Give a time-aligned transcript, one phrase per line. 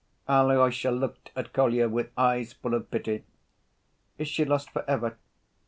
[0.27, 3.23] Alyosha looked at Kolya with eyes full of pity.
[4.17, 5.17] "Is she lost for ever?"